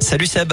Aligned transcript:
Salut 0.00 0.28
Seb. 0.28 0.52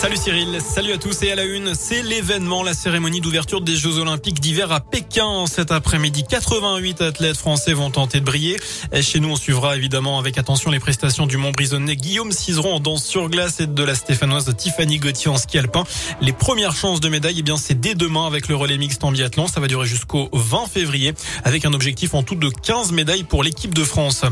Salut 0.00 0.16
Cyril, 0.16 0.58
salut 0.62 0.92
à 0.92 0.96
tous 0.96 1.22
et 1.24 1.30
à 1.30 1.34
la 1.34 1.44
une, 1.44 1.74
c'est 1.74 2.00
l'événement, 2.02 2.62
la 2.62 2.72
cérémonie 2.72 3.20
d'ouverture 3.20 3.60
des 3.60 3.76
Jeux 3.76 3.98
Olympiques 3.98 4.40
d'hiver 4.40 4.72
à 4.72 4.80
Pékin 4.80 5.44
cet 5.46 5.70
après-midi. 5.70 6.24
88 6.26 7.02
athlètes 7.02 7.36
français 7.36 7.74
vont 7.74 7.90
tenter 7.90 8.20
de 8.20 8.24
briller. 8.24 8.58
Et 8.94 9.02
chez 9.02 9.20
nous, 9.20 9.28
on 9.28 9.36
suivra 9.36 9.76
évidemment 9.76 10.18
avec 10.18 10.38
attention 10.38 10.70
les 10.70 10.80
prestations 10.80 11.26
du 11.26 11.36
Montbrisonnais 11.36 11.96
Guillaume 11.96 12.32
Cizeron 12.32 12.76
en 12.76 12.80
danse 12.80 13.04
sur 13.04 13.28
glace 13.28 13.60
et 13.60 13.66
de 13.66 13.84
la 13.84 13.94
stéphanoise 13.94 14.50
Tiffany 14.56 14.96
Gauthier 14.96 15.30
en 15.30 15.36
ski 15.36 15.58
alpin. 15.58 15.84
Les 16.22 16.32
premières 16.32 16.74
chances 16.74 17.00
de 17.00 17.10
médaille, 17.10 17.40
eh 17.40 17.42
bien, 17.42 17.58
c'est 17.58 17.78
dès 17.78 17.94
demain 17.94 18.26
avec 18.26 18.48
le 18.48 18.56
relais 18.56 18.78
mixte 18.78 19.04
en 19.04 19.12
biathlon. 19.12 19.48
Ça 19.48 19.60
va 19.60 19.66
durer 19.66 19.86
jusqu'au 19.86 20.30
20 20.32 20.66
février 20.66 21.12
avec 21.44 21.66
un 21.66 21.74
objectif 21.74 22.14
en 22.14 22.22
tout 22.22 22.36
de 22.36 22.48
15 22.48 22.92
médailles 22.92 23.24
pour 23.24 23.42
l'équipe 23.42 23.74
de 23.74 23.84
France. 23.84 24.22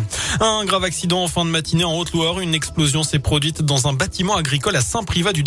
Un 0.40 0.64
grave 0.64 0.84
accident 0.84 1.22
en 1.22 1.28
fin 1.28 1.44
de 1.44 1.50
matinée 1.50 1.84
en 1.84 1.94
Haute-Loire. 1.94 2.40
Une 2.40 2.54
explosion 2.54 3.02
s'est 3.02 3.18
produite 3.18 3.60
dans 3.60 3.86
un 3.86 3.92
bâtiment 3.92 4.34
agricole 4.34 4.74
à 4.74 4.80
Saint-Privat 4.80 5.34
du 5.34 5.42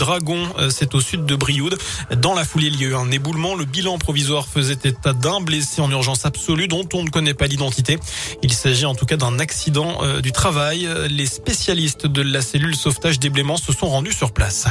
Euh, 0.57 0.69
c'est 0.69 0.95
au 0.95 1.01
sud 1.01 1.25
de 1.25 1.35
Brioude. 1.35 1.77
Dans 2.17 2.33
la 2.33 2.43
foulée, 2.43 2.67
il 2.67 2.81
y 2.81 2.85
a 2.85 2.89
eu 2.89 2.95
un 2.95 3.11
éboulement. 3.11 3.55
Le 3.55 3.65
bilan 3.65 3.97
provisoire 3.97 4.47
faisait 4.47 4.77
état 4.83 5.13
d'un 5.13 5.41
blessé 5.41 5.81
en 5.81 5.89
urgence 5.89 6.25
absolue 6.25 6.67
dont 6.67 6.87
on 6.93 7.03
ne 7.03 7.09
connaît 7.09 7.33
pas 7.33 7.47
l'identité. 7.47 7.97
Il 8.43 8.53
s'agit 8.53 8.85
en 8.85 8.95
tout 8.95 9.05
cas 9.05 9.17
d'un 9.17 9.39
accident 9.39 10.03
euh, 10.03 10.21
du 10.21 10.31
travail. 10.31 10.87
Les 11.09 11.25
spécialistes 11.25 12.07
de 12.07 12.21
la 12.21 12.41
cellule 12.41 12.75
sauvetage 12.75 13.19
d'éblément 13.19 13.57
se 13.57 13.71
sont 13.71 13.87
rendus 13.87 14.13
sur 14.13 14.33
place. 14.33 14.67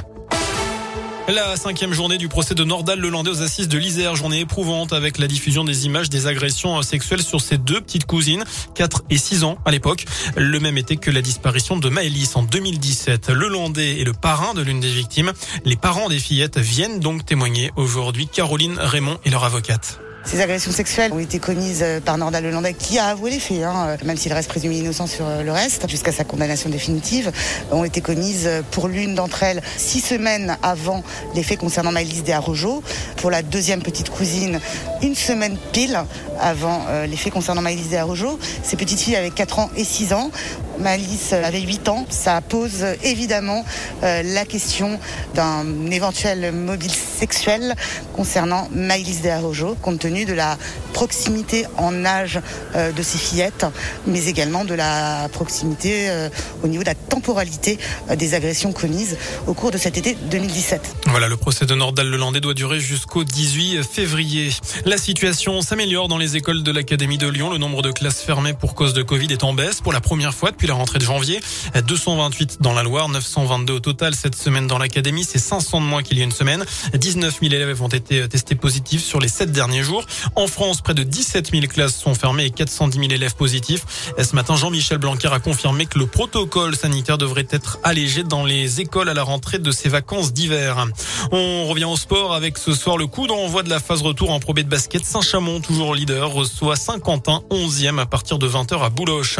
La 1.30 1.56
cinquième 1.56 1.92
journée 1.92 2.18
du 2.18 2.26
procès 2.26 2.56
de 2.56 2.64
Nordal 2.64 2.98
Lelandais 2.98 3.30
aux 3.30 3.42
assises 3.42 3.68
de 3.68 3.78
l'Isère, 3.78 4.16
journée 4.16 4.40
éprouvante 4.40 4.92
avec 4.92 5.16
la 5.16 5.28
diffusion 5.28 5.62
des 5.62 5.86
images 5.86 6.10
des 6.10 6.26
agressions 6.26 6.82
sexuelles 6.82 7.22
sur 7.22 7.40
ses 7.40 7.56
deux 7.56 7.80
petites 7.80 8.04
cousines, 8.04 8.42
4 8.74 9.04
et 9.10 9.16
6 9.16 9.44
ans 9.44 9.56
à 9.64 9.70
l'époque, 9.70 10.06
le 10.36 10.58
même 10.58 10.76
été 10.76 10.96
que 10.96 11.08
la 11.08 11.22
disparition 11.22 11.76
de 11.76 11.88
Maëlys 11.88 12.34
en 12.34 12.42
2017. 12.42 13.28
Le 13.28 13.46
Landais 13.46 14.00
est 14.00 14.04
le 14.04 14.12
parrain 14.12 14.54
de 14.54 14.62
l'une 14.62 14.80
des 14.80 14.90
victimes. 14.90 15.32
Les 15.64 15.76
parents 15.76 16.08
des 16.08 16.18
fillettes 16.18 16.58
viennent 16.58 16.98
donc 16.98 17.24
témoigner 17.24 17.70
aujourd'hui. 17.76 18.26
Caroline 18.26 18.76
Raymond 18.80 19.18
est 19.24 19.30
leur 19.30 19.44
avocate. 19.44 20.00
Ces 20.24 20.40
agressions 20.40 20.70
sexuelles 20.70 21.12
ont 21.12 21.18
été 21.18 21.38
commises 21.38 21.82
euh, 21.82 21.98
par 22.00 22.18
Nordal 22.18 22.44
Lelandais 22.44 22.74
qui 22.74 22.98
a 22.98 23.06
avoué 23.06 23.30
les 23.30 23.40
faits, 23.40 23.62
hein, 23.62 23.96
même 24.04 24.16
s'il 24.16 24.32
reste 24.32 24.48
présumé 24.48 24.76
innocent 24.76 25.06
sur 25.06 25.26
euh, 25.26 25.42
le 25.42 25.50
reste, 25.50 25.88
jusqu'à 25.88 26.12
sa 26.12 26.24
condamnation 26.24 26.68
définitive, 26.68 27.32
ont 27.72 27.84
été 27.84 28.00
commises 28.00 28.46
euh, 28.46 28.62
pour 28.70 28.88
l'une 28.88 29.14
d'entre 29.14 29.42
elles 29.42 29.62
six 29.76 30.00
semaines 30.00 30.56
avant 30.62 31.02
les 31.34 31.42
faits 31.42 31.58
concernant 31.58 31.90
Maëlys 31.90 32.22
Desarrojo, 32.22 32.82
pour 33.16 33.30
la 33.30 33.42
deuxième 33.42 33.82
petite 33.82 34.10
cousine 34.10 34.60
une 35.02 35.14
semaine 35.14 35.56
pile 35.72 35.98
avant 36.38 36.82
les 37.06 37.16
faits 37.16 37.32
concernant 37.32 37.62
Maëlys 37.62 37.88
Desarrojo. 37.88 38.38
Ces 38.62 38.76
petites 38.76 39.00
filles 39.00 39.16
avaient 39.16 39.30
4 39.30 39.58
ans 39.58 39.70
et 39.76 39.84
6 39.84 40.12
ans. 40.12 40.30
Malice 40.78 41.34
avait 41.34 41.60
8 41.60 41.88
ans. 41.88 42.06
Ça 42.08 42.40
pose 42.40 42.84
évidemment 43.02 43.64
la 44.02 44.44
question 44.46 44.98
d'un 45.34 45.90
éventuel 45.90 46.52
mobile 46.52 46.90
sexuel 46.90 47.74
concernant 48.14 48.68
Maëlys 48.72 49.20
Desarrojo, 49.20 49.76
compte 49.80 50.00
tenu 50.00 50.24
de 50.24 50.32
la 50.32 50.56
proximité 50.92 51.66
en 51.76 52.04
âge 52.04 52.40
euh, 52.74 52.92
de 52.92 53.02
ces 53.02 53.18
fillettes, 53.18 53.66
mais 54.06 54.26
également 54.26 54.64
de 54.64 54.74
la 54.74 55.28
proximité 55.32 56.10
euh, 56.10 56.28
au 56.62 56.68
niveau 56.68 56.82
de 56.82 56.88
la 56.88 56.94
temporalité 56.94 57.78
euh, 58.10 58.16
des 58.16 58.34
agressions 58.34 58.72
commises 58.72 59.16
au 59.46 59.54
cours 59.54 59.70
de 59.70 59.78
cet 59.78 59.98
été 59.98 60.16
2017. 60.30 60.96
Voilà, 61.06 61.28
le 61.28 61.36
procès 61.36 61.66
de 61.66 61.74
Nordal-Lelandais 61.74 62.40
doit 62.40 62.54
durer 62.54 62.80
jusqu'au 62.80 63.24
18 63.24 63.82
février. 63.82 64.50
La 64.90 64.98
situation 64.98 65.62
s'améliore 65.62 66.08
dans 66.08 66.18
les 66.18 66.36
écoles 66.36 66.64
de 66.64 66.72
l'Académie 66.72 67.16
de 67.16 67.28
Lyon. 67.28 67.48
Le 67.48 67.58
nombre 67.58 67.80
de 67.80 67.92
classes 67.92 68.22
fermées 68.22 68.54
pour 68.54 68.74
cause 68.74 68.92
de 68.92 69.02
Covid 69.02 69.28
est 69.30 69.44
en 69.44 69.54
baisse 69.54 69.80
pour 69.80 69.92
la 69.92 70.00
première 70.00 70.34
fois 70.34 70.50
depuis 70.50 70.66
la 70.66 70.74
rentrée 70.74 70.98
de 70.98 71.04
janvier. 71.04 71.40
228 71.86 72.60
dans 72.60 72.72
la 72.72 72.82
Loire, 72.82 73.08
922 73.08 73.74
au 73.74 73.78
total 73.78 74.16
cette 74.16 74.34
semaine 74.34 74.66
dans 74.66 74.78
l'Académie. 74.78 75.22
C'est 75.22 75.38
500 75.38 75.80
de 75.82 75.86
moins 75.86 76.02
qu'il 76.02 76.18
y 76.18 76.22
a 76.22 76.24
une 76.24 76.32
semaine. 76.32 76.64
19 76.92 77.38
000 77.40 77.54
élèves 77.54 77.80
ont 77.80 77.86
été 77.86 78.28
testés 78.28 78.56
positifs 78.56 79.04
sur 79.04 79.20
les 79.20 79.28
7 79.28 79.52
derniers 79.52 79.84
jours. 79.84 80.04
En 80.34 80.48
France, 80.48 80.80
près 80.80 80.94
de 80.94 81.04
17 81.04 81.52
000 81.52 81.66
classes 81.68 81.94
sont 81.94 82.16
fermées 82.16 82.46
et 82.46 82.50
410 82.50 82.98
000 82.98 83.12
élèves 83.12 83.36
positifs. 83.36 84.12
Ce 84.18 84.34
matin, 84.34 84.56
Jean-Michel 84.56 84.98
Blanquer 84.98 85.30
a 85.32 85.38
confirmé 85.38 85.86
que 85.86 86.00
le 86.00 86.06
protocole 86.06 86.74
sanitaire 86.74 87.16
devrait 87.16 87.46
être 87.50 87.78
allégé 87.84 88.24
dans 88.24 88.44
les 88.44 88.80
écoles 88.80 89.08
à 89.08 89.14
la 89.14 89.22
rentrée 89.22 89.60
de 89.60 89.70
ces 89.70 89.88
vacances 89.88 90.32
d'hiver. 90.32 90.84
On 91.30 91.66
revient 91.66 91.84
au 91.84 91.96
sport 91.96 92.34
avec 92.34 92.58
ce 92.58 92.74
soir 92.74 92.96
le 92.96 93.06
coup 93.06 93.28
d'envoi 93.28 93.62
de 93.62 93.70
la 93.70 93.78
phase 93.78 94.02
retour 94.02 94.32
en 94.32 94.40
Pro 94.40 94.52
de 94.52 94.62
basket. 94.62 94.79
Saint-Chamond, 95.02 95.60
toujours 95.60 95.94
leader, 95.94 96.32
reçoit 96.32 96.76
Saint-Quentin, 96.76 97.42
11e 97.50 97.98
à 97.98 98.06
partir 98.06 98.38
de 98.38 98.48
20h 98.48 98.82
à 98.82 98.88
Bouloche. 98.88 99.38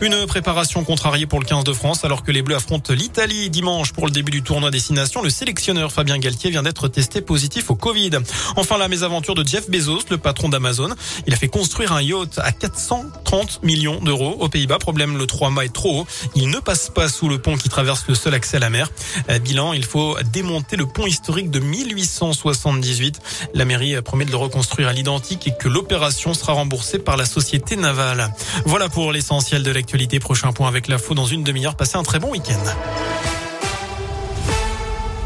Une 0.00 0.26
préparation 0.26 0.84
contrariée 0.84 1.26
pour 1.26 1.38
le 1.38 1.44
15 1.44 1.64
de 1.64 1.72
France 1.72 2.04
alors 2.04 2.22
que 2.22 2.32
les 2.32 2.42
Bleus 2.42 2.56
affrontent 2.56 2.92
l'Italie 2.92 3.50
dimanche 3.50 3.92
pour 3.92 4.06
le 4.06 4.10
début 4.10 4.30
du 4.30 4.42
tournoi 4.42 4.70
Destination. 4.70 5.22
Le 5.22 5.30
sélectionneur 5.30 5.92
Fabien 5.92 6.18
Galtier 6.18 6.50
vient 6.50 6.62
d'être 6.62 6.88
testé 6.88 7.20
positif 7.20 7.70
au 7.70 7.74
Covid. 7.74 8.10
Enfin, 8.56 8.78
la 8.78 8.88
mésaventure 8.88 9.34
de 9.34 9.46
Jeff 9.46 9.70
Bezos 9.70 10.00
le 10.10 10.18
patron 10.18 10.48
d'Amazon. 10.48 10.90
Il 11.26 11.34
a 11.34 11.36
fait 11.36 11.48
construire 11.48 11.92
un 11.92 12.02
yacht 12.02 12.38
à 12.38 12.52
430 12.52 13.62
millions 13.62 14.00
d'euros 14.00 14.36
aux 14.40 14.48
Pays-Bas. 14.48 14.78
Problème, 14.78 15.18
le 15.18 15.26
3 15.26 15.50
mâts 15.50 15.64
est 15.64 15.72
trop 15.72 16.00
haut. 16.00 16.06
Il 16.34 16.48
ne 16.48 16.58
passe 16.58 16.90
pas 16.90 17.08
sous 17.08 17.28
le 17.28 17.38
pont 17.40 17.56
qui 17.56 17.68
traverse 17.68 18.04
le 18.08 18.14
seul 18.14 18.34
accès 18.34 18.56
à 18.56 18.60
la 18.60 18.70
mer. 18.70 18.90
Euh, 19.28 19.38
bilan, 19.38 19.72
il 19.72 19.84
faut 19.84 20.16
démonter 20.32 20.76
le 20.76 20.86
pont 20.86 21.06
historique 21.06 21.50
de 21.50 21.60
1878. 21.60 23.20
La 23.54 23.64
mairie 23.64 24.00
promet 24.02 24.24
de 24.24 24.30
le 24.30 24.36
reconstruire 24.36 24.79
à 24.86 24.92
l'identique 24.92 25.46
et 25.46 25.52
que 25.58 25.68
l'opération 25.68 26.34
sera 26.34 26.52
remboursée 26.52 26.98
par 26.98 27.16
la 27.16 27.24
société 27.24 27.76
navale. 27.76 28.32
Voilà 28.64 28.88
pour 28.88 29.12
l'essentiel 29.12 29.62
de 29.62 29.70
l'actualité. 29.70 30.20
Prochain 30.20 30.52
point 30.52 30.68
avec 30.68 30.88
l'info 30.88 31.14
dans 31.14 31.26
une 31.26 31.42
demi-heure. 31.42 31.76
Passez 31.76 31.96
un 31.96 32.02
très 32.02 32.18
bon 32.18 32.30
week-end. 32.30 32.62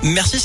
Merci. 0.03 0.39